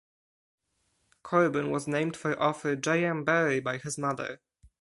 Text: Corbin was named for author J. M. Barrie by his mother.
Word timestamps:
Corbin 1.21 1.69
was 1.69 1.87
named 1.87 2.17
for 2.17 2.33
author 2.41 2.75
J. 2.75 3.05
M. 3.05 3.23
Barrie 3.23 3.59
by 3.59 3.77
his 3.77 3.99
mother. 3.99 4.41